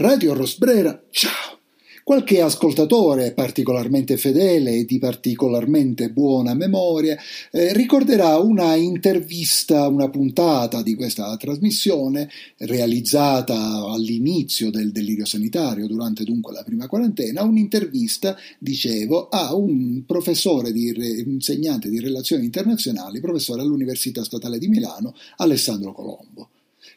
Radio 0.00 0.32
Rosbrera, 0.32 1.02
ciao! 1.10 1.58
Qualche 2.04 2.40
ascoltatore 2.40 3.32
particolarmente 3.32 4.16
fedele 4.16 4.76
e 4.76 4.84
di 4.84 5.00
particolarmente 5.00 6.10
buona 6.10 6.54
memoria 6.54 7.18
eh, 7.50 7.72
ricorderà 7.72 8.36
una 8.36 8.76
intervista, 8.76 9.88
una 9.88 10.08
puntata 10.08 10.82
di 10.82 10.94
questa 10.94 11.36
trasmissione 11.36 12.30
realizzata 12.58 13.56
all'inizio 13.90 14.70
del 14.70 14.92
delirio 14.92 15.24
sanitario, 15.24 15.88
durante 15.88 16.22
dunque 16.22 16.52
la 16.52 16.62
prima 16.62 16.86
quarantena, 16.86 17.42
un'intervista, 17.42 18.36
dicevo, 18.60 19.28
a 19.28 19.52
un 19.56 20.04
professore, 20.06 20.70
di, 20.70 20.94
insegnante 21.26 21.88
di 21.88 21.98
relazioni 21.98 22.44
internazionali, 22.44 23.18
professore 23.18 23.62
all'Università 23.62 24.22
Statale 24.22 24.60
di 24.60 24.68
Milano, 24.68 25.12
Alessandro 25.38 25.92
Colombo. 25.92 26.50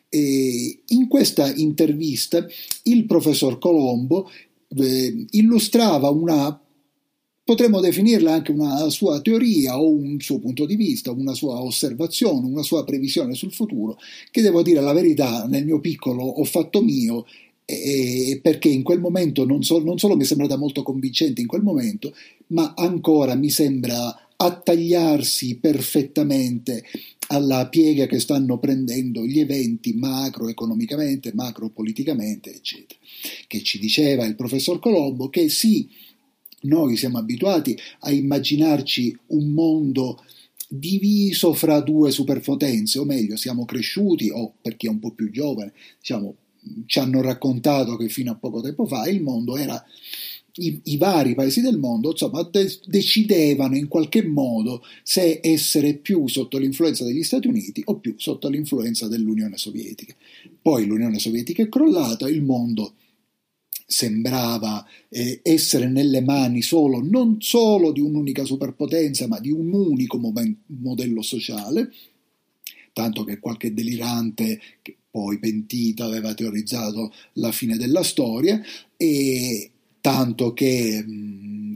E 0.10 0.84
in 0.88 1.08
questa 1.08 1.54
intervista 1.54 2.46
il 2.84 3.06
professor 3.06 3.58
Colombo 3.58 4.30
eh, 4.76 5.26
illustrava 5.32 6.10
una 6.10 6.60
potremmo 7.44 7.82
definirla 7.82 8.34
anche 8.34 8.52
una 8.52 8.90
sua 8.90 9.20
teoria 9.20 9.78
o 9.78 9.90
un 9.90 10.20
suo 10.22 10.40
punto 10.40 10.66
di 10.66 10.76
vista, 10.76 11.12
una 11.12 11.34
sua 11.34 11.62
osservazione, 11.62 12.48
una 12.48 12.64
sua 12.64 12.86
previsione 12.86 13.34
sul 13.34 13.52
futuro, 13.52 13.98
che 14.30 14.42
devo 14.42 14.62
dire 14.62 14.80
la 14.80 14.94
verità, 14.94 15.46
nel 15.48 15.66
mio 15.66 15.82
piccolo 15.82 16.24
ho 16.24 16.44
fatto 16.46 16.82
mio, 16.82 17.26
eh, 17.66 18.40
perché 18.42 18.70
in 18.70 18.84
quel 18.84 19.00
momento 19.00 19.46
non, 19.46 19.64
so, 19.64 19.80
non 19.84 19.98
solo 19.98 20.16
mi 20.16 20.24
è 20.24 20.26
sembrata 20.26 20.56
molto 20.56 20.84
convincente 20.84 21.42
in 21.42 21.48
quel 21.48 21.62
momento, 21.62 22.14
ma 22.48 22.74
ancora 22.76 23.36
mi 23.36 23.50
sembra 23.50 24.16
attagliarsi 24.44 25.58
perfettamente 25.58 26.84
alla 27.28 27.68
piega 27.70 28.08
che 28.08 28.20
stanno 28.20 28.58
prendendo 28.58 29.26
gli 29.26 29.40
eventi 29.40 29.94
macroeconomicamente, 29.94 31.32
macropoliticamente, 31.34 32.54
eccetera. 32.54 33.00
Che 33.48 33.62
ci 33.62 33.78
diceva 33.80 34.26
il 34.26 34.36
professor 34.36 34.80
Colombo 34.80 35.30
che 35.30 35.48
sì, 35.48 35.88
noi 36.62 36.98
siamo 36.98 37.20
abituati 37.20 37.78
a 38.00 38.12
immaginarci 38.12 39.18
un 39.28 39.52
mondo 39.52 40.24
diviso 40.68 41.54
fra 41.54 41.80
due 41.80 42.12
superpotenze, 42.12 42.98
o 42.98 43.06
meglio, 43.06 43.36
siamo 43.36 43.66
cresciuti, 43.66 44.30
o 44.30 44.54
per 44.60 44.76
chi 44.76 44.88
è 44.88 44.90
un 44.90 45.00
po' 45.00 45.12
più 45.12 45.30
giovane, 45.30 45.74
diciamo, 46.00 46.36
ci 46.86 47.00
hanno 47.00 47.22
raccontato 47.22 47.96
che 47.96 48.10
fino 48.10 48.32
a 48.32 48.36
poco 48.36 48.62
tempo 48.62 48.86
fa 48.86 49.08
il 49.08 49.22
mondo 49.22 49.58
era 49.58 49.84
i, 50.56 50.82
i, 50.86 50.98
vari 50.98 51.36
paesi 51.36 51.62
del 51.62 51.78
mondo 51.78 52.12
insomma, 52.12 52.44
de- 52.44 52.80
decidevano 52.86 53.76
in 53.76 53.88
qualche 53.88 54.24
modo 54.24 54.84
se 55.04 55.40
essere 55.42 55.96
più 55.96 56.28
sotto 56.28 56.58
l'influenza 56.58 57.04
degli 57.04 57.24
Stati 57.24 57.48
Uniti 57.48 57.82
o 57.86 58.00
più 58.00 58.16
sotto 58.18 58.50
l'influenza 58.50 59.08
dell'Unione 59.08 59.58
Sovietica. 59.58 60.16
Poi 60.62 60.86
l'Unione 60.86 61.20
Sovietica 61.20 61.64
è 61.64 61.70
crollata, 61.70 62.30
il 62.30 62.44
mondo 62.44 62.96
sembrava 63.86 64.86
eh, 65.10 65.42
essere 65.44 65.90
nelle 65.90 66.22
mani 66.22 66.62
solo, 66.62 67.02
non 67.02 67.42
solo 67.42 67.92
di 67.92 68.00
un'unica 68.00 68.46
superpotenza, 68.46 69.28
ma 69.28 69.40
di 69.40 69.52
un 69.52 69.74
unico 69.74 70.18
mo- 70.18 70.34
modello 70.68 71.22
sociale, 71.22 71.92
tanto 72.94 73.26
che 73.26 73.40
qualche 73.40 73.74
delirante 73.74 74.60
che 74.82 74.96
poi 75.12 75.40
pentito 75.40 76.06
aveva 76.06 76.34
teorizzato 76.34 77.14
la 77.34 77.52
fine 77.52 77.76
della 77.76 78.02
storia 78.02 78.62
e 78.96 79.72
tanto 80.02 80.54
che, 80.54 81.06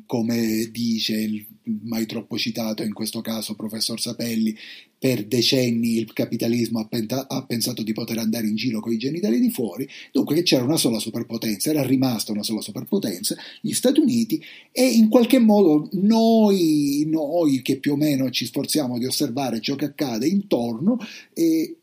come 0.06 0.70
dice 0.72 1.16
il 1.16 1.46
mai 1.84 2.06
troppo 2.06 2.38
citato 2.38 2.84
in 2.84 2.94
questo 2.94 3.22
caso 3.22 3.56
professor 3.56 4.00
Sapelli, 4.00 4.56
per 4.98 5.26
decenni 5.26 5.98
il 5.98 6.14
capitalismo 6.14 6.80
ha, 6.80 6.88
penta- 6.88 7.28
ha, 7.28 7.46
pensato 7.46 7.84
di 7.84 7.94
poter 7.94 8.18
andare 8.18 8.48
in 8.48 8.56
giro 8.56 8.80
con 8.80 8.92
i 8.92 8.98
genitali 8.98 9.40
di 9.40 9.52
fuori, 9.52 9.88
dunque 10.12 10.36
che 10.36 10.44
c'era 10.44 10.64
una 10.64 10.78
sola 10.78 11.00
superpotenza, 11.00 11.70
era 11.70 11.84
rimasta 11.84 12.32
una 12.32 12.44
sola 12.44 12.62
superpotenza, 12.62 13.36
gli 13.62 13.74
Stati 13.74 14.00
Uniti, 14.00 14.42
e 14.72 14.86
in 14.86 15.10
qualche 15.10 15.40
modo 15.40 15.90
noi, 15.94 17.04
noi 17.08 17.62
che 17.62 17.78
più 17.78 17.94
o 17.94 17.98
meno 17.98 18.30
ci 18.30 18.46
sforziamo 18.46 18.98
di 18.98 19.06
osservare 19.06 19.62
ciò 19.62 19.76
che 19.76 19.86
accade 19.86 20.28
intorno, 20.28 20.98
eh, 21.34 21.76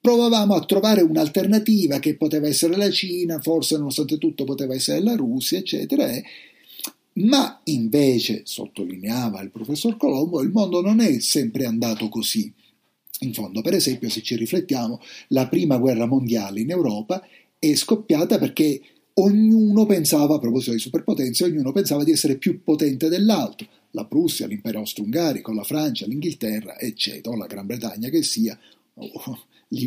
provavamo 0.00 0.54
a 0.54 0.64
trovare 0.64 1.02
un'alternativa 1.02 1.98
che 1.98 2.16
poteva 2.16 2.48
essere 2.48 2.76
la 2.76 2.90
Cina, 2.90 3.40
forse 3.40 3.76
nonostante 3.76 4.18
tutto 4.18 4.44
poteva 4.44 4.74
essere 4.74 5.00
la 5.02 5.14
Russia, 5.14 5.58
eccetera. 5.58 6.10
Eh. 6.10 6.22
Ma 7.14 7.60
invece, 7.64 8.42
sottolineava 8.44 9.42
il 9.42 9.50
professor 9.50 9.96
Colombo, 9.96 10.40
il 10.40 10.50
mondo 10.50 10.80
non 10.80 11.00
è 11.00 11.20
sempre 11.20 11.66
andato 11.66 12.08
così. 12.08 12.52
In 13.22 13.34
fondo, 13.34 13.60
per 13.60 13.74
esempio, 13.74 14.08
se 14.08 14.22
ci 14.22 14.36
riflettiamo, 14.36 15.00
la 15.28 15.46
prima 15.48 15.76
guerra 15.76 16.06
mondiale 16.06 16.60
in 16.60 16.70
Europa 16.70 17.22
è 17.58 17.74
scoppiata 17.74 18.38
perché 18.38 18.80
ognuno 19.14 19.84
pensava, 19.84 20.36
a 20.36 20.38
proposito 20.38 20.72
di 20.72 20.78
superpotenze, 20.78 21.44
ognuno 21.44 21.72
pensava 21.72 22.04
di 22.04 22.12
essere 22.12 22.36
più 22.36 22.62
potente 22.62 23.08
dell'altro. 23.08 23.66
La 23.90 24.06
Prussia, 24.06 24.46
l'impero 24.46 24.78
austro-ungarico, 24.78 25.52
la 25.52 25.64
Francia, 25.64 26.06
l'Inghilterra, 26.06 26.78
eccetera, 26.78 27.34
o 27.34 27.38
la 27.38 27.46
Gran 27.46 27.66
Bretagna 27.66 28.08
che 28.08 28.22
sia, 28.22 28.58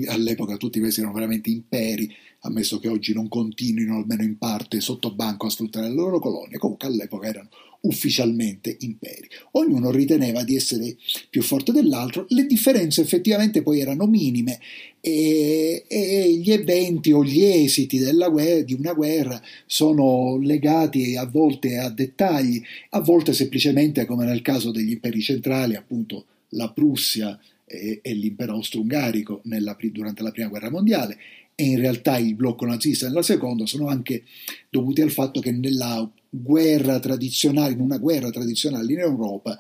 all'epoca 0.08 0.58
tutti 0.58 0.80
questi 0.80 1.00
erano 1.00 1.16
veramente 1.16 1.50
imperi, 1.50 2.10
ammesso 2.42 2.80
che 2.80 2.88
oggi 2.88 3.14
non 3.14 3.28
continuino 3.28 3.98
almeno 3.98 4.24
in 4.24 4.38
parte 4.38 4.82
sotto 4.82 5.14
banco 5.14 5.48
a 5.48 5.50
sfruttare 5.50 5.88
le 5.88 5.94
loro 5.94 6.20
colonie, 6.20 6.58
comunque 6.58 6.88
all'epoca 6.88 7.28
erano 7.28 7.50
ufficialmente 7.82 8.78
imperi. 8.80 9.28
Ognuno 9.52 9.92
riteneva 9.92 10.44
di 10.44 10.56
essere 10.56 10.96
più 11.30 11.42
forte 11.42 11.72
dell'altro, 11.72 12.26
le 12.30 12.46
differenze 12.46 13.02
effettivamente 13.02 13.62
poi 13.62 13.82
erano 13.82 14.06
minime 14.06 14.60
e, 15.02 15.84
e 15.88 16.34
gli 16.38 16.52
eventi 16.52 17.12
o 17.12 17.24
gli 17.24 17.44
esiti 17.44 17.98
guerra, 18.30 18.62
di 18.62 18.74
una 18.74 18.94
guerra 18.94 19.42
sono 19.66 20.38
legati 20.38 21.16
a 21.18 21.26
volte 21.26 21.78
a 21.78 21.90
dettagli, 21.90 22.62
a 22.92 23.02
volte 23.02 23.34
semplicemente 23.34 24.06
come 24.06 24.26
nel 24.26 24.42
caso 24.42 24.72
degli 24.72 24.92
imperi 24.92 25.22
centrali, 25.22 25.76
appunto 25.76 26.26
la 26.50 26.72
Prussia 26.72 27.38
e, 27.66 28.00
e 28.02 28.14
l'impero 28.14 28.54
austro-ungarico 28.54 29.42
nella, 29.46 29.78
durante 29.92 30.24
la 30.24 30.32
prima 30.32 30.50
guerra 30.50 30.70
mondiale 30.70 31.18
e 31.56 31.66
in 31.66 31.80
realtà 31.80 32.18
il 32.18 32.36
blocco 32.36 32.66
nazista 32.66 33.08
nella 33.08 33.22
seconda 33.22 33.66
sono 33.66 33.88
anche 33.88 34.24
dovuti 34.70 35.02
al 35.02 35.12
fatto 35.12 35.40
che 35.40 35.52
nella 35.52 36.10
guerra 36.30 37.00
tradizionale, 37.00 37.74
in 37.74 37.80
una 37.80 37.98
guerra 37.98 38.32
tradizionale 38.32 38.92
in 38.92 39.00
Europa, 39.00 39.60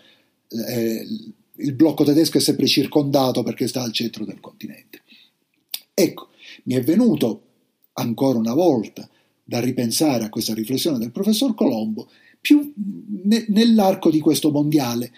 eh, 0.49 1.07
il 1.57 1.73
blocco 1.73 2.03
tedesco 2.03 2.37
è 2.37 2.41
sempre 2.41 2.65
circondato 2.65 3.43
perché 3.43 3.67
sta 3.67 3.83
al 3.83 3.91
centro 3.91 4.25
del 4.25 4.39
continente. 4.39 5.01
Ecco, 5.93 6.29
mi 6.63 6.73
è 6.73 6.81
venuto 6.81 7.41
ancora 7.93 8.39
una 8.39 8.55
volta 8.55 9.07
da 9.43 9.59
ripensare 9.59 10.23
a 10.23 10.29
questa 10.29 10.53
riflessione 10.55 10.97
del 10.97 11.11
professor 11.11 11.53
Colombo 11.53 12.09
più 12.41 12.73
ne, 13.23 13.45
nell'arco 13.49 14.09
di 14.09 14.19
questo 14.19 14.49
mondiale 14.51 15.11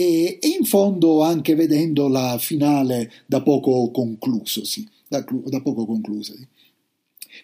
e, 0.00 0.38
in 0.56 0.64
fondo 0.64 1.22
anche 1.22 1.54
vedendo 1.54 2.08
la 2.08 2.38
finale 2.38 3.12
da 3.26 3.42
poco 3.42 3.90
conclusosi. 3.90 4.88
Da, 5.08 5.24
da 5.44 5.60
poco 5.60 5.86
conclusosi. 5.86 6.46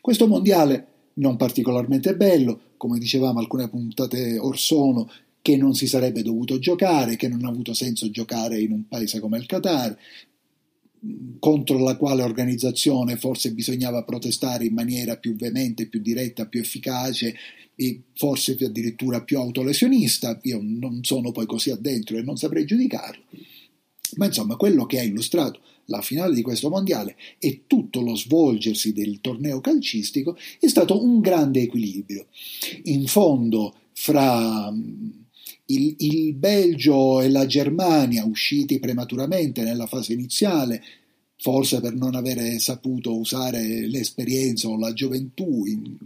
Questo 0.01 0.29
mondiale 0.29 0.87
non 1.15 1.37
particolarmente 1.37 2.15
bello, 2.15 2.61
come 2.77 2.99
dicevamo 2.99 3.41
alcune 3.41 3.69
puntate 3.69 4.39
or 4.39 4.57
sono, 4.59 5.11
che 5.43 5.57
non 5.57 5.75
si 5.75 5.87
sarebbe 5.87 6.23
dovuto 6.23 6.59
giocare, 6.59 7.17
che 7.17 7.29
non 7.29 7.45
ha 7.45 7.49
avuto 7.49 7.73
senso 7.75 8.11
giocare 8.11 8.61
in 8.61 8.73
un 8.73 8.87
paese 8.89 9.21
come 9.21 9.39
il 9.39 9.47
Qatar, 9.47 9.97
contro 11.39 11.79
la 11.79 11.97
quale 11.97 12.23
organizzazione 12.23 13.17
forse 13.17 13.53
bisognava 13.53 14.05
protestare 14.05 14.65
in 14.65 14.75
maniera 14.75 15.17
più 15.17 15.37
veemente, 15.37 15.89
più 15.89 16.01
diretta, 16.01 16.47
più 16.47 16.61
efficace 16.61 17.35
e 17.75 18.01
forse 18.15 18.57
addirittura 18.61 19.23
più 19.23 19.39
autolesionista. 19.39 20.39
Io 20.43 20.61
non 20.63 21.01
sono 21.03 21.33
poi 21.33 21.47
così 21.47 21.71
addentro 21.71 22.17
e 22.17 22.23
non 22.23 22.37
saprei 22.37 22.65
giudicarlo. 22.65 23.23
Ma 24.17 24.27
insomma, 24.27 24.57
quello 24.57 24.87
che 24.87 24.99
ha 24.99 25.03
illustrato 25.03 25.61
la 25.87 26.01
finale 26.01 26.35
di 26.35 26.43
questo 26.43 26.69
mondiale 26.69 27.17
e 27.39 27.63
tutto 27.67 28.01
lo 28.01 28.17
svolgersi 28.17 28.93
del 28.93 29.21
torneo 29.21 29.61
calcistico 29.61 30.37
è 30.59 30.69
stato 30.69 31.03
un 31.03 31.21
grande 31.21 31.61
equilibrio. 31.61 32.27
In 32.85 33.07
fondo, 33.07 33.75
fra 33.93 34.73
il, 35.67 35.95
il 35.99 36.35
Belgio 36.35 37.21
e 37.21 37.29
la 37.29 37.47
Germania, 37.47 38.25
usciti 38.25 38.79
prematuramente 38.79 39.63
nella 39.63 39.87
fase 39.87 40.13
iniziale, 40.13 40.83
forse 41.39 41.81
per 41.81 41.95
non 41.95 42.15
avere 42.15 42.59
saputo 42.59 43.17
usare 43.19 43.87
l'esperienza 43.87 44.69
o 44.69 44.79
la 44.79 44.93
gioventù 44.93 45.65
in, 45.67 45.97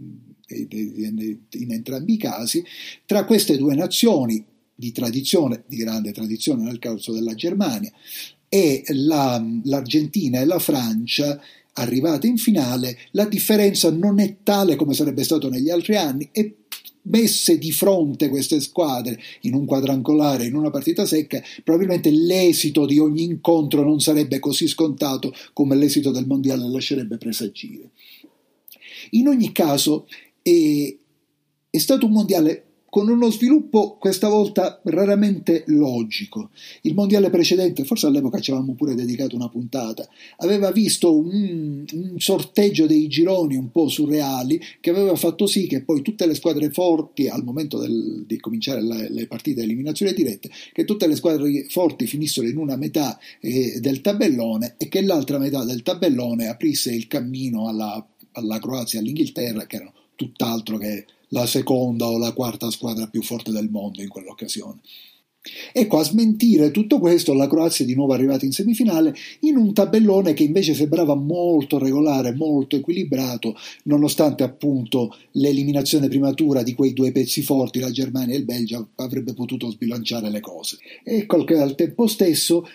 in, 0.47 1.71
entrambi 1.71 2.13
i 2.13 2.17
casi, 2.17 2.63
tra 3.05 3.25
queste 3.25 3.57
due 3.57 3.75
nazioni 3.75 4.43
di 4.73 4.91
tradizione, 4.91 5.63
di 5.67 5.77
grande 5.77 6.11
tradizione 6.11 6.63
nel 6.63 6.79
caso 6.79 7.13
della 7.13 7.35
Germania, 7.35 7.91
e 8.49 8.83
la, 8.87 9.41
l'Argentina 9.63 10.41
e 10.41 10.45
la 10.45 10.59
Francia, 10.59 11.39
arrivate 11.73 12.27
in 12.27 12.37
finale, 12.37 12.97
la 13.11 13.25
differenza 13.25 13.89
non 13.91 14.19
è 14.19 14.37
tale 14.43 14.75
come 14.75 14.93
sarebbe 14.93 15.23
stato 15.23 15.49
negli 15.49 15.69
altri 15.69 15.95
anni 15.95 16.27
e 16.31 16.55
messe 17.03 17.57
di 17.57 17.71
fronte 17.71 18.29
queste 18.29 18.59
squadre 18.59 19.19
in 19.41 19.53
un 19.53 19.65
quadrangolare, 19.65 20.45
in 20.45 20.55
una 20.55 20.69
partita 20.69 21.05
secca, 21.05 21.41
probabilmente 21.63 22.09
l'esito 22.09 22.85
di 22.85 22.99
ogni 22.99 23.23
incontro 23.23 23.83
non 23.83 23.99
sarebbe 23.99 24.39
così 24.39 24.67
scontato 24.67 25.33
come 25.53 25.75
l'esito 25.75 26.11
del 26.11 26.27
mondiale 26.27 26.69
lascerebbe 26.69 27.17
presagire. 27.17 27.89
In 29.11 29.27
ogni 29.27 29.51
caso 29.51 30.07
è, 30.41 30.95
è 31.69 31.77
stato 31.77 32.05
un 32.05 32.11
mondiale 32.11 32.65
con 32.91 33.07
uno 33.07 33.31
sviluppo 33.31 33.95
questa 33.97 34.27
volta 34.27 34.81
raramente 34.83 35.63
logico. 35.67 36.49
Il 36.81 36.93
mondiale 36.93 37.29
precedente, 37.29 37.85
forse 37.85 38.07
all'epoca 38.07 38.41
ci 38.41 38.51
avevamo 38.51 38.73
pure 38.73 38.95
dedicato 38.95 39.33
una 39.33 39.47
puntata, 39.47 40.05
aveva 40.39 40.71
visto 40.71 41.17
un, 41.17 41.85
un, 41.89 42.15
sorteggio 42.17 42.87
dei 42.87 43.07
gironi 43.07 43.55
un 43.55 43.71
po' 43.71 43.87
surreali 43.87 44.61
che 44.81 44.89
aveva 44.89 45.15
fatto 45.15 45.47
sì 45.47 45.67
che 45.67 45.83
poi 45.83 46.01
tutte 46.01 46.25
le 46.25 46.35
squadre 46.35 46.69
forti, 46.69 47.29
al 47.29 47.45
momento 47.45 47.79
del, 47.79 48.25
di 48.27 48.37
cominciare 48.41 48.83
le, 48.83 49.09
le 49.09 49.25
partite 49.25 49.61
di 49.61 49.67
eliminazione 49.67 50.11
dirette, 50.11 50.49
che 50.73 50.83
tutte 50.83 51.07
le 51.07 51.15
squadre 51.15 51.67
forti 51.69 52.05
finissero 52.07 52.45
in 52.45 52.57
una 52.57 52.75
metà 52.75 53.17
eh, 53.39 53.79
del 53.79 54.01
tabellone 54.01 54.75
e 54.77 54.89
che 54.89 55.01
l'altra 55.01 55.37
metà 55.37 55.63
del 55.63 55.81
tabellone 55.81 56.47
aprisse 56.47 56.93
il 56.93 57.07
cammino 57.07 57.69
alla, 57.69 58.05
alla 58.33 58.59
Croazia 58.59 58.99
e 58.99 59.01
all'Inghilterra, 59.01 59.65
che 59.65 59.77
erano 59.77 59.93
tutt'altro 60.17 60.77
che 60.77 61.05
la 61.31 61.45
seconda 61.45 62.07
o 62.07 62.17
la 62.17 62.31
quarta 62.33 62.71
squadra 62.71 63.07
più 63.07 63.21
forte 63.21 63.51
del 63.51 63.69
mondo 63.69 64.01
in 64.01 64.07
quell'occasione. 64.07 64.79
Ecco, 65.73 65.97
a 65.97 66.03
smentire 66.03 66.69
tutto 66.69 66.99
questo, 66.99 67.33
la 67.33 67.47
Croazia 67.47 67.83
è 67.83 67.87
di 67.87 67.95
nuovo 67.95 68.13
arrivata 68.13 68.45
in 68.45 68.51
semifinale 68.51 69.15
in 69.39 69.57
un 69.57 69.73
tabellone 69.73 70.33
che 70.33 70.43
invece 70.43 70.75
sembrava 70.75 71.15
molto 71.15 71.79
regolare, 71.79 72.35
molto 72.35 72.75
equilibrato, 72.75 73.55
nonostante 73.85 74.43
appunto 74.43 75.15
l'eliminazione 75.31 76.09
prematura 76.09 76.61
di 76.61 76.75
quei 76.75 76.93
due 76.93 77.11
pezzi 77.11 77.41
forti, 77.41 77.79
la 77.79 77.89
Germania 77.89 78.35
e 78.35 78.37
il 78.37 78.45
Belgio, 78.45 78.89
avrebbe 78.97 79.33
potuto 79.33 79.71
sbilanciare 79.71 80.29
le 80.29 80.41
cose. 80.41 80.77
Ecco 81.03 81.43
che 81.43 81.57
al 81.57 81.73
tempo 81.73 82.05
stesso, 82.05 82.67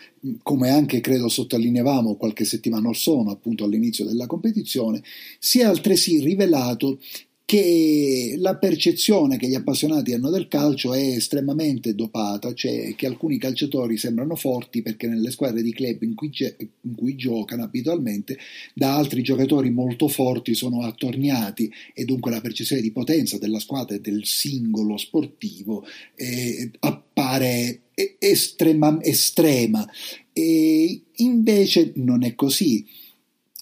come 0.43 0.71
anche 0.71 1.01
credo 1.01 1.29
sottolineavamo 1.29 2.17
qualche 2.17 2.45
settimana 2.45 2.89
or 2.89 2.97
sono, 2.97 3.31
appunto 3.31 3.63
all'inizio 3.63 4.05
della 4.05 4.27
competizione, 4.27 5.01
si 5.39 5.61
è 5.61 5.63
altresì 5.63 6.19
rivelato 6.19 6.99
che 7.47 8.35
la 8.39 8.57
percezione 8.57 9.37
che 9.37 9.47
gli 9.47 9.55
appassionati 9.55 10.13
hanno 10.13 10.31
del 10.31 10.49
calcio 10.49 10.93
è 10.93 11.01
estremamente 11.01 11.95
dopata, 11.95 12.53
cioè 12.53 12.93
che 12.97 13.07
alcuni 13.07 13.39
calciatori 13.39 13.97
sembrano 13.97 14.35
forti 14.35 14.83
perché 14.83 15.07
nelle 15.07 15.31
squadre 15.31 15.63
di 15.63 15.73
club 15.73 16.03
in 16.03 16.17
cui, 16.17 16.33
in 16.59 16.95
cui 16.97 17.15
giocano 17.15 17.63
abitualmente 17.63 18.37
da 18.75 18.97
altri 18.97 19.23
giocatori 19.23 19.71
molto 19.71 20.09
forti 20.09 20.55
sono 20.55 20.83
attorniati 20.83 21.73
e 21.95 22.05
dunque 22.05 22.33
la 22.33 22.41
percezione 22.41 22.83
di 22.83 22.91
potenza 22.91 23.39
della 23.39 23.61
squadra 23.61 23.95
e 23.95 24.01
del 24.01 24.27
singolo 24.27 24.97
sportivo 24.97 25.87
eh, 26.17 26.73
appare 26.81 27.83
estrema, 28.19 29.01
estrema. 29.03 29.89
E 30.33 31.01
invece 31.15 31.93
non 31.95 32.25
è 32.25 32.35
così, 32.35 32.85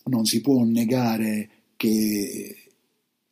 non 0.05 0.25
si 0.25 0.41
può 0.41 0.65
negare 0.65 1.51
che 1.77 2.64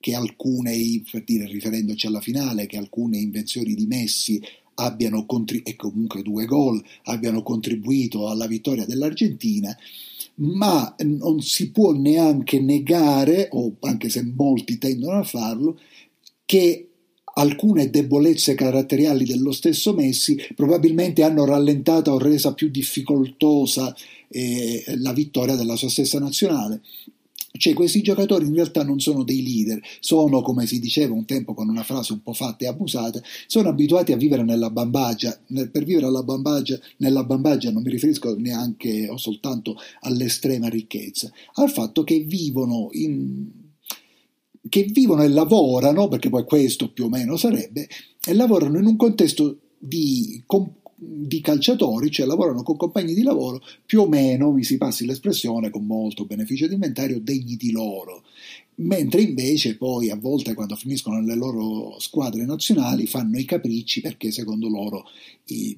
che 0.02 0.16
alcune, 0.16 0.74
per 1.08 1.22
dire, 1.22 1.46
riferendoci 1.46 2.08
alla 2.08 2.20
finale, 2.20 2.66
che 2.66 2.76
alcune 2.76 3.18
invenzioni 3.18 3.74
di 3.74 3.86
Messi 3.86 4.42
abbiano 4.74 5.24
contribuito, 5.26 5.70
e 5.70 5.76
comunque 5.76 6.22
due 6.22 6.44
gol, 6.44 6.82
abbiano 7.04 7.44
contribuito 7.44 8.28
alla 8.28 8.48
vittoria 8.48 8.84
dell'Argentina, 8.84 9.74
ma 10.36 10.92
non 11.04 11.40
si 11.40 11.70
può 11.70 11.92
neanche 11.92 12.60
negare, 12.60 13.48
o 13.52 13.76
anche 13.82 14.08
se 14.08 14.24
molti 14.24 14.76
tendono 14.76 15.20
a 15.20 15.24
farlo, 15.24 15.78
che 16.44 16.88
alcune 17.34 17.88
debolezze 17.88 18.56
caratteriali 18.56 19.24
dello 19.24 19.52
stesso 19.52 19.94
Messi 19.94 20.36
probabilmente 20.56 21.22
hanno 21.22 21.44
rallentato 21.44 22.10
o 22.10 22.18
resa 22.18 22.54
più 22.54 22.68
difficoltosa 22.68 23.94
eh, 24.28 24.82
la 24.96 25.12
vittoria 25.12 25.54
della 25.54 25.76
sua 25.76 25.88
stessa 25.88 26.18
nazionale. 26.18 26.82
Cioè 27.54 27.74
questi 27.74 28.00
giocatori 28.00 28.46
in 28.46 28.54
realtà 28.54 28.82
non 28.82 28.98
sono 28.98 29.22
dei 29.24 29.42
leader, 29.42 29.80
sono, 30.00 30.40
come 30.40 30.66
si 30.66 30.80
diceva 30.80 31.14
un 31.14 31.26
tempo 31.26 31.52
con 31.52 31.68
una 31.68 31.82
frase 31.82 32.14
un 32.14 32.22
po' 32.22 32.32
fatta 32.32 32.64
e 32.64 32.68
abusata, 32.68 33.22
sono 33.46 33.68
abituati 33.68 34.12
a 34.12 34.16
vivere 34.16 34.42
nella 34.42 34.70
bambagia. 34.70 35.38
Per 35.46 35.84
vivere 35.84 36.06
alla 36.06 36.22
bambagia, 36.22 36.78
nella 36.98 37.24
bambagia 37.24 37.70
non 37.70 37.82
mi 37.82 37.90
riferisco 37.90 38.34
neanche 38.36 39.08
o 39.08 39.18
soltanto 39.18 39.76
all'estrema 40.00 40.68
ricchezza, 40.68 41.30
al 41.54 41.70
fatto 41.70 42.04
che 42.04 42.20
vivono 42.20 42.88
in 42.92 43.60
che 44.68 44.84
vivono 44.84 45.22
e 45.22 45.28
lavorano, 45.28 46.08
perché 46.08 46.30
poi 46.30 46.44
questo 46.44 46.92
più 46.92 47.04
o 47.04 47.08
meno 47.08 47.36
sarebbe, 47.36 47.88
e 48.24 48.32
lavorano 48.32 48.78
in 48.78 48.86
un 48.86 48.96
contesto 48.96 49.58
di 49.76 50.42
di 51.04 51.40
calciatori, 51.40 52.10
cioè 52.12 52.26
lavorano 52.26 52.62
con 52.62 52.76
compagni 52.76 53.12
di 53.12 53.24
lavoro 53.24 53.60
più 53.84 54.02
o 54.02 54.08
meno, 54.08 54.52
mi 54.52 54.62
si 54.62 54.78
passi 54.78 55.04
l'espressione, 55.04 55.70
con 55.70 55.84
molto 55.84 56.24
beneficio 56.26 56.68
di 56.68 56.74
inventario, 56.74 57.20
degni 57.20 57.56
di 57.56 57.72
loro. 57.72 58.22
Mentre 58.76 59.22
invece 59.22 59.76
poi 59.76 60.10
a 60.10 60.16
volte 60.16 60.54
quando 60.54 60.76
finiscono 60.76 61.18
nelle 61.18 61.34
loro 61.34 61.98
squadre 61.98 62.44
nazionali 62.44 63.06
fanno 63.06 63.38
i 63.38 63.44
capricci 63.44 64.00
perché 64.00 64.30
secondo 64.30 64.68
loro 64.68 65.04
i, 65.46 65.76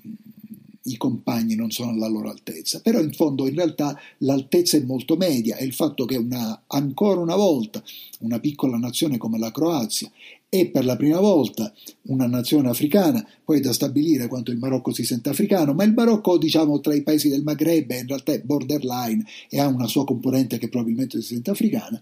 i 0.84 0.96
compagni 0.96 1.54
non 1.54 1.70
sono 1.70 1.90
alla 1.90 2.08
loro 2.08 2.30
altezza. 2.30 2.80
Però 2.80 3.00
in 3.00 3.12
fondo 3.12 3.48
in 3.48 3.54
realtà 3.54 3.98
l'altezza 4.18 4.76
è 4.76 4.82
molto 4.82 5.16
media 5.16 5.56
e 5.56 5.64
il 5.64 5.72
fatto 5.72 6.04
che 6.04 6.16
una, 6.16 6.64
ancora 6.66 7.20
una 7.20 7.36
volta 7.36 7.82
una 8.20 8.38
piccola 8.38 8.76
nazione 8.76 9.16
come 9.16 9.38
la 9.38 9.50
Croazia 9.50 10.10
e 10.54 10.66
per 10.66 10.84
la 10.84 10.94
prima 10.94 11.18
volta 11.18 11.74
una 12.02 12.28
nazione 12.28 12.68
africana, 12.68 13.26
poi 13.44 13.58
è 13.58 13.60
da 13.60 13.72
stabilire 13.72 14.28
quanto 14.28 14.52
il 14.52 14.58
Marocco 14.58 14.92
si 14.92 15.04
sente 15.04 15.28
africano, 15.28 15.74
ma 15.74 15.82
il 15.82 15.92
Marocco 15.92 16.38
diciamo 16.38 16.78
tra 16.78 16.94
i 16.94 17.02
paesi 17.02 17.28
del 17.28 17.42
Maghreb 17.42 17.90
in 17.90 18.06
realtà 18.06 18.34
è 18.34 18.40
borderline 18.40 19.26
e 19.48 19.58
ha 19.58 19.66
una 19.66 19.88
sua 19.88 20.04
componente 20.04 20.58
che 20.58 20.68
probabilmente 20.68 21.20
si 21.20 21.34
sente 21.34 21.50
africana, 21.50 22.00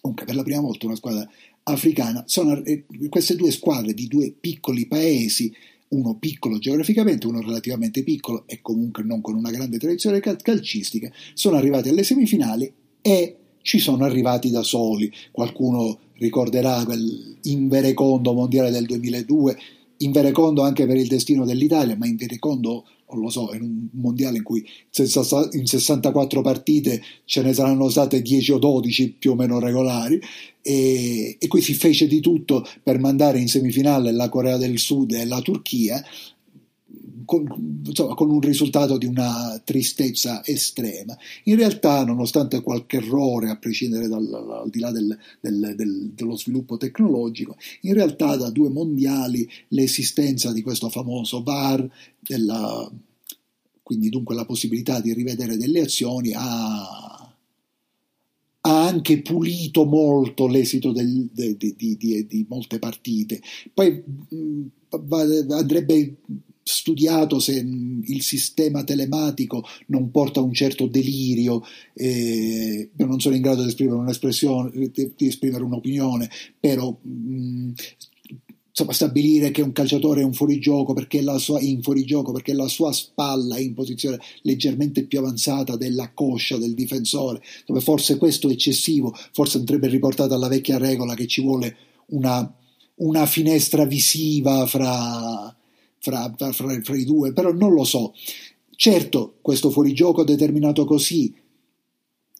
comunque 0.00 0.26
per 0.26 0.34
la 0.34 0.42
prima 0.42 0.62
volta 0.62 0.86
una 0.86 0.96
squadra 0.96 1.30
africana, 1.62 2.24
sono 2.26 2.60
eh, 2.64 2.86
queste 3.08 3.36
due 3.36 3.52
squadre 3.52 3.94
di 3.94 4.08
due 4.08 4.32
piccoli 4.32 4.88
paesi 4.88 5.54
uno 5.90 6.16
piccolo 6.16 6.58
geograficamente, 6.58 7.28
uno 7.28 7.40
relativamente 7.40 8.02
piccolo 8.02 8.48
e 8.48 8.58
comunque 8.62 9.04
non 9.04 9.20
con 9.20 9.36
una 9.36 9.52
grande 9.52 9.78
tradizione 9.78 10.18
calcistica, 10.18 11.08
sono 11.34 11.54
arrivati 11.54 11.90
alle 11.90 12.02
semifinali 12.02 12.72
e 13.00 13.36
ci 13.62 13.78
sono 13.78 14.04
arrivati 14.04 14.50
da 14.50 14.64
soli. 14.64 15.08
Qualcuno 15.30 16.00
ricorderà 16.18 16.84
quel 16.84 17.36
inverecondo 17.42 18.32
mondiale 18.32 18.70
del 18.70 18.86
2002, 18.86 19.56
inverecondo 19.98 20.62
anche 20.62 20.86
per 20.86 20.96
il 20.96 21.08
destino 21.08 21.44
dell'Italia, 21.44 21.96
ma 21.96 22.06
inverecondo, 22.06 22.84
non 23.10 23.20
lo 23.20 23.30
so, 23.30 23.52
in 23.54 23.62
un 23.62 23.86
mondiale 23.92 24.38
in 24.38 24.42
cui 24.42 24.60
in 24.60 25.66
64 25.66 26.40
partite 26.42 27.02
ce 27.24 27.42
ne 27.42 27.52
saranno 27.52 27.88
state 27.88 28.22
10 28.22 28.52
o 28.52 28.58
12 28.58 29.16
più 29.18 29.32
o 29.32 29.34
meno 29.34 29.58
regolari, 29.58 30.20
e, 30.62 31.36
e 31.38 31.46
qui 31.46 31.60
si 31.60 31.74
fece 31.74 32.06
di 32.06 32.20
tutto 32.20 32.66
per 32.82 32.98
mandare 32.98 33.38
in 33.38 33.48
semifinale 33.48 34.12
la 34.12 34.28
Corea 34.28 34.56
del 34.56 34.78
Sud 34.78 35.12
e 35.12 35.24
la 35.24 35.40
Turchia, 35.40 36.02
con, 37.26 37.82
insomma, 37.84 38.14
con, 38.14 38.30
un 38.30 38.40
risultato 38.40 38.96
di 38.96 39.04
una 39.04 39.60
tristezza 39.62 40.42
estrema. 40.44 41.14
In 41.44 41.56
realtà, 41.56 42.04
nonostante 42.04 42.62
qualche 42.62 42.96
errore, 42.96 43.50
a 43.50 43.58
prescindere 43.58 44.08
dal, 44.08 44.32
al 44.32 44.70
di 44.70 44.78
là 44.78 44.90
del, 44.90 45.16
del, 45.40 45.74
del, 45.76 46.12
dello 46.14 46.36
sviluppo 46.36 46.78
tecnologico, 46.78 47.56
in 47.82 47.92
realtà 47.92 48.36
da 48.36 48.48
due 48.48 48.70
mondiali 48.70 49.46
l'esistenza 49.68 50.52
di 50.52 50.62
questo 50.62 50.88
famoso 50.88 51.42
VAR, 51.42 51.86
della, 52.20 52.90
quindi 53.82 54.08
dunque 54.08 54.34
la 54.34 54.46
possibilità 54.46 55.00
di 55.00 55.12
rivedere 55.12 55.58
delle 55.58 55.82
azioni, 55.82 56.32
ha 56.34 57.16
ha 58.66 58.84
anche 58.84 59.22
pulito 59.22 59.84
molto 59.84 60.48
l'esito 60.48 60.90
del, 60.90 61.28
de, 61.32 61.56
de, 61.56 61.74
di, 61.76 61.96
di, 61.96 62.26
di, 62.26 62.46
molte 62.48 62.80
partite. 62.80 63.40
Poi 63.72 64.02
mh, 64.28 64.66
andrebbe 65.52 66.16
studiato 66.68 67.38
se 67.38 67.52
il 67.54 68.22
sistema 68.22 68.82
telematico 68.82 69.64
non 69.86 70.10
porta 70.10 70.40
a 70.40 70.42
un 70.42 70.52
certo 70.52 70.88
delirio, 70.88 71.62
eh, 71.94 72.90
non 72.96 73.20
sono 73.20 73.36
in 73.36 73.42
grado 73.42 73.62
di 73.62 73.68
esprimere 73.68 73.98
un'espressione, 73.98 74.90
di, 74.92 75.12
di 75.16 75.26
esprimere 75.28 75.62
un'opinione, 75.62 76.28
però 76.58 76.90
mh, 77.00 77.72
insomma, 78.70 78.92
stabilire 78.92 79.52
che 79.52 79.62
un 79.62 79.70
calciatore 79.70 80.22
è 80.22 80.24
un 80.24 80.32
fuorigioco 80.32 80.92
perché 80.92 81.22
la 81.22 81.38
sua, 81.38 81.60
in 81.60 81.82
fuorigioco 81.82 82.32
perché 82.32 82.52
la 82.52 82.66
sua 82.66 82.90
spalla 82.90 83.54
è 83.54 83.60
in 83.60 83.74
posizione 83.74 84.18
leggermente 84.42 85.04
più 85.04 85.20
avanzata 85.20 85.76
della 85.76 86.10
coscia 86.12 86.56
del 86.56 86.74
difensore, 86.74 87.42
dove 87.64 87.80
forse 87.80 88.18
questo 88.18 88.48
è 88.48 88.52
eccessivo, 88.52 89.16
forse 89.32 89.58
andrebbe 89.58 89.86
riportata 89.86 90.34
alla 90.34 90.48
vecchia 90.48 90.78
regola 90.78 91.14
che 91.14 91.28
ci 91.28 91.42
vuole 91.42 91.76
una, 92.06 92.52
una 92.96 93.24
finestra 93.24 93.84
visiva 93.84 94.66
fra 94.66 95.56
fra, 96.06 96.52
fra, 96.52 96.80
fra, 96.82 96.96
i 96.96 97.04
due, 97.04 97.32
però 97.32 97.52
non 97.52 97.72
lo 97.72 97.84
so. 97.84 98.14
Certo, 98.76 99.38
questo 99.40 99.70
fuorigioco 99.70 100.22
determinato 100.22 100.84
così, 100.84 101.34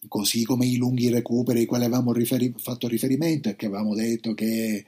così 0.07 0.43
come 0.43 0.65
i 0.65 0.77
lunghi 0.77 1.09
recuperi 1.09 1.59
ai 1.59 1.65
quali 1.65 1.83
avevamo 1.83 2.13
riferi- 2.13 2.53
fatto 2.57 2.87
riferimento 2.87 3.49
e 3.49 3.55
che 3.55 3.65
avevamo 3.65 3.93
detto 3.95 4.33
che 4.33 4.85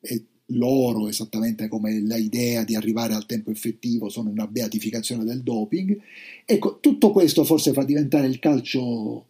è 0.00 0.22
loro, 0.52 1.08
esattamente 1.08 1.68
come 1.68 1.98
l'idea 1.98 2.62
di 2.64 2.76
arrivare 2.76 3.14
al 3.14 3.26
tempo 3.26 3.50
effettivo, 3.50 4.08
sono 4.08 4.30
una 4.30 4.46
beatificazione 4.46 5.24
del 5.24 5.42
doping. 5.42 5.98
Ecco, 6.44 6.78
tutto 6.80 7.10
questo 7.10 7.44
forse 7.44 7.72
fa 7.72 7.84
diventare 7.84 8.26
il 8.26 8.38
calcio 8.38 9.26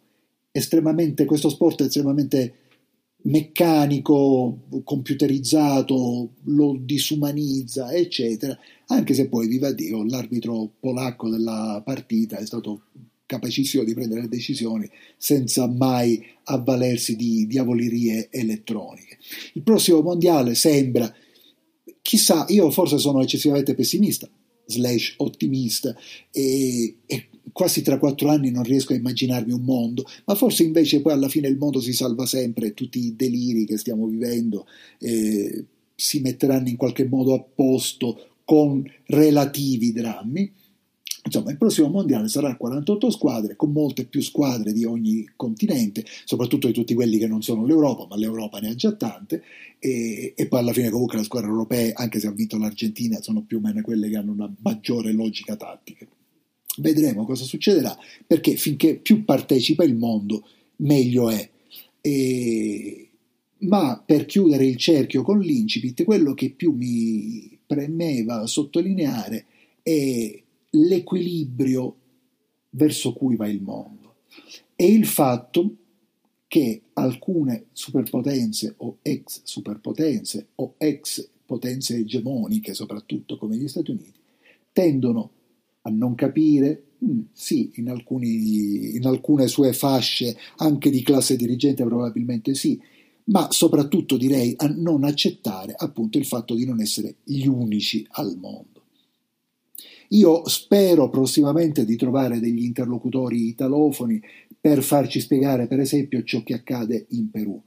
estremamente, 0.51 1.25
questo 1.25 1.49
sport 1.49 1.81
estremamente 1.81 2.53
meccanico, 3.23 4.59
computerizzato, 4.83 6.29
lo 6.43 6.77
disumanizza, 6.79 7.91
eccetera, 7.91 8.57
anche 8.87 9.13
se 9.13 9.27
poi, 9.27 9.47
viva 9.47 9.71
Dio, 9.71 10.03
l'arbitro 10.03 10.69
polacco 10.79 11.29
della 11.29 11.81
partita 11.85 12.37
è 12.37 12.45
stato 12.45 12.83
capacissimo 13.25 13.83
di 13.85 13.93
prendere 13.93 14.27
decisioni 14.27 14.89
senza 15.15 15.65
mai 15.67 16.21
avvalersi 16.43 17.15
di 17.15 17.47
diavolerie 17.47 18.27
elettroniche. 18.29 19.17
Il 19.53 19.61
prossimo 19.61 20.01
mondiale 20.01 20.53
sembra, 20.53 21.13
chissà, 22.01 22.45
io 22.49 22.69
forse 22.71 22.97
sono 22.97 23.21
eccessivamente 23.21 23.73
pessimista, 23.73 24.29
slash 24.65 25.13
ottimista, 25.17 25.95
e, 26.31 26.97
e 27.05 27.27
quasi 27.51 27.81
tra 27.81 27.97
quattro 27.97 28.29
anni 28.29 28.51
non 28.51 28.63
riesco 28.63 28.93
a 28.93 28.95
immaginarmi 28.95 29.51
un 29.51 29.63
mondo, 29.63 30.05
ma 30.25 30.35
forse 30.35 30.63
invece 30.63 31.01
poi 31.01 31.13
alla 31.13 31.29
fine 31.29 31.47
il 31.47 31.57
mondo 31.57 31.79
si 31.79 31.93
salva 31.93 32.25
sempre 32.25 32.67
e 32.67 32.73
tutti 32.73 32.99
i 32.99 33.15
deliri 33.15 33.65
che 33.65 33.77
stiamo 33.77 34.05
vivendo 34.07 34.65
eh, 34.99 35.65
si 35.95 36.19
metteranno 36.19 36.67
in 36.67 36.77
qualche 36.77 37.07
modo 37.07 37.35
a 37.35 37.39
posto 37.39 38.39
con 38.43 38.83
relativi 39.05 39.91
drammi. 39.91 40.51
Insomma, 41.23 41.51
il 41.51 41.57
prossimo 41.57 41.87
mondiale 41.87 42.27
sarà 42.27 42.55
48 42.57 43.11
squadre, 43.11 43.55
con 43.55 43.71
molte 43.71 44.05
più 44.05 44.21
squadre 44.21 44.73
di 44.73 44.83
ogni 44.85 45.29
continente, 45.35 46.03
soprattutto 46.25 46.65
di 46.65 46.73
tutti 46.73 46.95
quelli 46.95 47.19
che 47.19 47.27
non 47.27 47.43
sono 47.43 47.63
l'Europa, 47.63 48.07
ma 48.09 48.15
l'Europa 48.15 48.59
ne 48.59 48.69
ha 48.69 48.75
già 48.75 48.91
tante, 48.93 49.43
e, 49.77 50.33
e, 50.35 50.47
poi 50.47 50.59
alla 50.59 50.73
fine 50.73 50.89
comunque 50.89 51.19
le 51.19 51.23
squadre 51.23 51.49
europee, 51.49 51.93
anche 51.93 52.19
se 52.19 52.25
ha 52.25 52.31
vinto 52.31 52.57
l'Argentina, 52.57 53.21
sono 53.21 53.43
più 53.43 53.57
o 53.57 53.61
meno 53.61 53.81
quelle 53.81 54.09
che 54.09 54.17
hanno 54.17 54.31
una 54.31 54.51
maggiore 54.61 55.11
logica 55.11 55.55
tattica. 55.55 56.07
Vedremo 56.77 57.25
cosa 57.25 57.43
succederà, 57.43 57.97
perché 58.25 58.55
finché 58.55 58.97
più 58.97 59.25
partecipa 59.25 59.83
il 59.83 59.95
mondo, 59.95 60.47
meglio 60.77 61.29
è. 61.29 61.49
E... 61.99 63.09
Ma 63.59 64.01
per 64.03 64.25
chiudere 64.25 64.65
il 64.65 64.77
cerchio 64.77 65.21
con 65.21 65.39
l'incipit, 65.39 66.03
quello 66.03 66.33
che 66.33 66.49
più 66.51 66.71
mi 66.71 67.59
premeva 67.65 68.47
sottolineare 68.47 69.45
è 69.83 70.41
l'equilibrio 70.71 71.95
verso 72.71 73.13
cui 73.13 73.35
va 73.35 73.47
il 73.47 73.61
mondo 73.61 74.15
e 74.75 74.87
il 74.87 75.05
fatto 75.05 75.75
che 76.47 76.81
alcune 76.93 77.67
superpotenze 77.71 78.73
o 78.77 78.97
ex 79.01 79.41
superpotenze 79.43 80.47
o 80.55 80.73
ex 80.77 81.29
potenze 81.45 81.97
egemoniche, 81.97 82.73
soprattutto 82.73 83.37
come 83.37 83.57
gli 83.57 83.67
Stati 83.67 83.91
Uniti, 83.91 84.19
tendono 84.73 85.29
a 85.81 85.89
non 85.89 86.15
capire, 86.15 86.83
mm, 87.03 87.19
sì, 87.31 87.71
in, 87.75 87.89
alcuni, 87.89 88.95
in 88.95 89.05
alcune 89.05 89.47
sue 89.47 89.73
fasce 89.73 90.35
anche 90.57 90.89
di 90.89 91.01
classe 91.01 91.35
dirigente 91.35 91.83
probabilmente 91.83 92.53
sì, 92.53 92.79
ma 93.25 93.47
soprattutto 93.51 94.17
direi 94.17 94.53
a 94.57 94.67
non 94.67 95.03
accettare 95.03 95.73
appunto 95.75 96.17
il 96.17 96.25
fatto 96.25 96.55
di 96.55 96.65
non 96.65 96.81
essere 96.81 97.15
gli 97.23 97.45
unici 97.45 98.05
al 98.11 98.37
mondo. 98.39 98.69
Io 100.09 100.47
spero 100.47 101.09
prossimamente 101.09 101.85
di 101.85 101.95
trovare 101.95 102.39
degli 102.39 102.63
interlocutori 102.63 103.47
italofoni 103.47 104.21
per 104.59 104.83
farci 104.83 105.21
spiegare 105.21 105.67
per 105.67 105.79
esempio 105.79 106.23
ciò 106.23 106.43
che 106.43 106.53
accade 106.53 107.05
in 107.09 107.29
Perù 107.31 107.61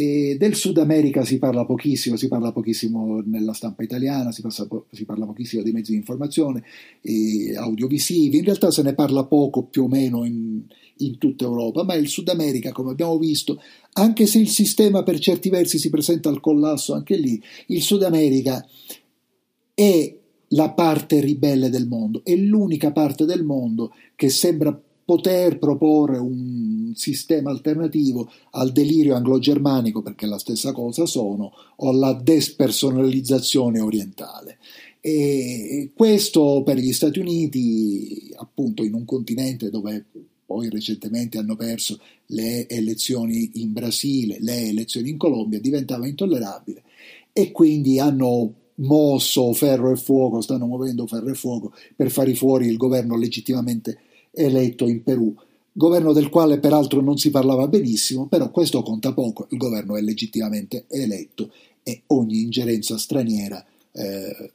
e 0.00 0.36
del 0.38 0.54
Sud 0.54 0.78
America 0.78 1.26
si 1.26 1.38
parla 1.38 1.66
pochissimo, 1.66 2.16
si 2.16 2.26
parla 2.26 2.52
pochissimo 2.52 3.20
nella 3.22 3.52
stampa 3.52 3.82
italiana, 3.82 4.32
si, 4.32 4.40
passa, 4.40 4.66
si 4.90 5.04
parla 5.04 5.26
pochissimo 5.26 5.62
dei 5.62 5.72
mezzi 5.72 5.90
di 5.90 5.98
informazione 5.98 6.64
audiovisivi, 7.54 8.38
in 8.38 8.44
realtà 8.44 8.70
se 8.70 8.82
ne 8.82 8.94
parla 8.94 9.26
poco 9.26 9.64
più 9.64 9.84
o 9.84 9.88
meno 9.88 10.24
in, 10.24 10.62
in 10.98 11.18
tutta 11.18 11.44
Europa, 11.44 11.84
ma 11.84 11.94
il 11.94 12.08
Sud 12.08 12.28
America, 12.28 12.72
come 12.72 12.92
abbiamo 12.92 13.18
visto, 13.18 13.60
anche 13.92 14.24
se 14.24 14.38
il 14.38 14.48
sistema 14.48 15.02
per 15.02 15.18
certi 15.18 15.50
versi 15.50 15.78
si 15.78 15.90
presenta 15.90 16.30
al 16.30 16.40
collasso 16.40 16.94
anche 16.94 17.16
lì, 17.16 17.38
il 17.66 17.82
Sud 17.82 18.02
America 18.02 18.66
è 19.74 20.16
la 20.52 20.70
parte 20.70 21.20
ribelle 21.20 21.68
del 21.68 21.86
mondo, 21.86 22.22
è 22.24 22.34
l'unica 22.34 22.90
parte 22.90 23.26
del 23.26 23.44
mondo 23.44 23.92
che 24.16 24.30
sembra 24.30 24.80
poter 25.10 25.58
proporre 25.58 26.18
un 26.18 26.92
sistema 26.94 27.50
alternativo 27.50 28.30
al 28.50 28.70
delirio 28.70 29.16
anglo-germanico, 29.16 30.02
perché 30.02 30.24
la 30.26 30.38
stessa 30.38 30.70
cosa 30.70 31.04
sono, 31.04 31.50
o 31.74 31.88
alla 31.88 32.12
despersonalizzazione 32.12 33.80
orientale. 33.80 34.58
E 35.00 35.90
questo 35.96 36.62
per 36.64 36.76
gli 36.76 36.92
Stati 36.92 37.18
Uniti, 37.18 38.32
appunto 38.36 38.84
in 38.84 38.94
un 38.94 39.04
continente 39.04 39.68
dove 39.68 40.04
poi 40.46 40.68
recentemente 40.68 41.38
hanno 41.38 41.56
perso 41.56 41.98
le 42.26 42.68
elezioni 42.68 43.50
in 43.54 43.72
Brasile, 43.72 44.36
le 44.38 44.68
elezioni 44.68 45.10
in 45.10 45.16
Colombia, 45.16 45.58
diventava 45.58 46.06
intollerabile 46.06 46.84
e 47.32 47.50
quindi 47.50 47.98
hanno 47.98 48.54
mosso 48.76 49.52
ferro 49.54 49.90
e 49.90 49.96
fuoco, 49.96 50.40
stanno 50.40 50.66
muovendo 50.66 51.04
ferro 51.08 51.30
e 51.30 51.34
fuoco 51.34 51.72
per 51.96 52.12
fare 52.12 52.32
fuori 52.36 52.68
il 52.68 52.76
governo 52.76 53.16
legittimamente 53.16 53.98
eletto 54.30 54.86
in 54.86 55.02
Perù, 55.02 55.34
governo 55.72 56.12
del 56.12 56.28
quale 56.28 56.58
peraltro 56.58 57.00
non 57.00 57.16
si 57.16 57.30
parlava 57.30 57.68
benissimo, 57.68 58.26
però 58.26 58.50
questo 58.50 58.82
conta 58.82 59.12
poco, 59.12 59.46
il 59.50 59.58
governo 59.58 59.96
è 59.96 60.00
legittimamente 60.00 60.84
eletto 60.88 61.52
e 61.82 62.02
ogni 62.08 62.42
ingerenza 62.42 62.98
straniera 62.98 63.64
eh, 63.92 64.52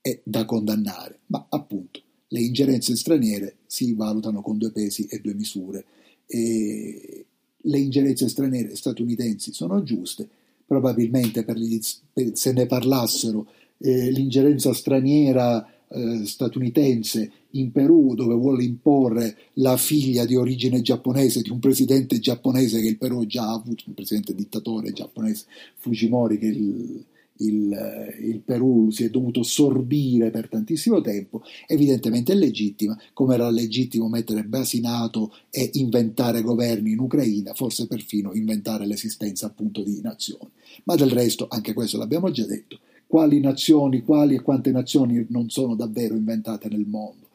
è 0.00 0.20
da 0.22 0.44
condannare, 0.44 1.20
ma 1.26 1.46
appunto 1.48 2.00
le 2.28 2.40
ingerenze 2.40 2.96
straniere 2.96 3.56
si 3.66 3.92
valutano 3.94 4.40
con 4.42 4.58
due 4.58 4.70
pesi 4.70 5.06
e 5.08 5.20
due 5.20 5.34
misure. 5.34 5.84
E 6.26 7.24
le 7.56 7.78
ingerenze 7.78 8.28
straniere 8.28 8.74
statunitensi 8.74 9.52
sono 9.52 9.82
giuste, 9.82 10.28
probabilmente 10.66 11.44
per 11.44 11.56
gli, 11.56 11.80
per, 12.12 12.32
se 12.34 12.52
ne 12.52 12.66
parlassero 12.66 13.46
eh, 13.78 14.10
l'ingerenza 14.10 14.72
straniera 14.72 15.66
eh, 15.88 16.26
statunitense 16.26 17.30
in 17.50 17.72
Perù 17.72 18.14
dove 18.14 18.34
vuole 18.34 18.64
imporre 18.64 19.36
la 19.54 19.76
figlia 19.76 20.24
di 20.24 20.34
origine 20.34 20.82
giapponese 20.82 21.42
di 21.42 21.50
un 21.50 21.58
presidente 21.58 22.18
giapponese 22.18 22.80
che 22.80 22.88
il 22.88 22.98
Perù 22.98 23.24
già 23.26 23.48
ha 23.48 23.54
avuto, 23.54 23.84
un 23.86 23.94
presidente 23.94 24.34
dittatore 24.34 24.92
giapponese 24.92 25.44
Fujimori 25.76 26.38
che 26.38 26.46
il, 26.46 27.04
il, 27.38 27.72
eh, 27.72 28.16
il, 28.26 28.40
Perù 28.40 28.90
si 28.90 29.04
è 29.04 29.10
dovuto 29.10 29.42
sorbire 29.42 30.30
per 30.30 30.48
tantissimo 30.48 31.00
tempo, 31.00 31.42
evidentemente 31.66 32.32
è 32.32 32.36
legittima, 32.36 32.98
come 33.12 33.34
era 33.34 33.50
legittimo 33.50 34.08
mettere 34.08 34.44
basi 34.44 34.80
NATO 34.80 35.32
e 35.50 35.70
inventare 35.74 36.42
governi 36.42 36.92
in 36.92 36.98
Ucraina, 36.98 37.54
forse 37.54 37.86
perfino 37.86 38.32
inventare 38.34 38.86
l'esistenza 38.86 39.46
appunto 39.46 39.82
di 39.82 40.00
nazioni. 40.02 40.50
Ma 40.84 40.94
del 40.94 41.10
resto, 41.10 41.46
anche 41.48 41.72
questo 41.72 41.98
l'abbiamo 41.98 42.30
già 42.30 42.44
detto, 42.44 42.78
quali 43.06 43.40
nazioni, 43.40 44.02
quali 44.02 44.34
e 44.34 44.42
quante 44.42 44.70
nazioni 44.72 45.24
non 45.28 45.48
sono 45.48 45.74
davvero 45.74 46.14
inventate 46.14 46.68
nel 46.68 46.86
mondo. 46.86 47.28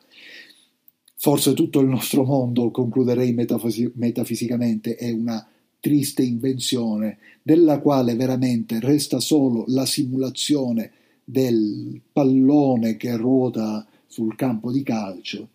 Forse 1.15 1.53
tutto 1.53 1.79
il 1.79 1.87
nostro 1.87 2.23
mondo, 2.23 2.71
concluderei 2.71 3.31
metafisi- 3.33 3.91
metafisicamente, 3.95 4.95
è 4.95 5.11
una 5.11 5.45
triste 5.79 6.23
invenzione 6.23 7.17
della 7.41 7.79
quale 7.79 8.15
veramente 8.15 8.79
resta 8.79 9.19
solo 9.19 9.63
la 9.67 9.85
simulazione 9.85 10.91
del 11.23 12.01
pallone 12.11 12.97
che 12.97 13.15
ruota 13.15 13.85
sul 14.07 14.35
campo 14.35 14.71
di 14.71 14.83
calcio, 14.83 15.47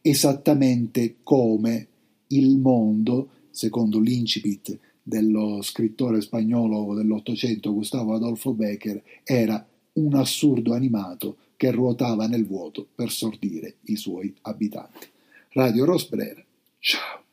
esattamente 0.00 1.16
come 1.22 1.86
il 2.28 2.58
mondo, 2.58 3.28
secondo 3.50 3.98
l'incipit 3.98 4.78
dello 5.06 5.60
scrittore 5.60 6.22
spagnolo 6.22 6.94
dell'Ottocento 6.94 7.74
Gustavo 7.74 8.14
Adolfo 8.14 8.54
Becker 8.54 9.02
era 9.22 9.64
un 9.94 10.14
assurdo 10.14 10.72
animato 10.72 11.36
che 11.56 11.70
ruotava 11.70 12.26
nel 12.26 12.46
vuoto 12.46 12.86
per 12.94 13.10
sordire 13.10 13.76
i 13.82 13.96
suoi 13.96 14.34
abitanti. 14.42 15.06
Radio 15.50 15.84
Rosbrera, 15.84 16.42
ciao! 16.78 17.23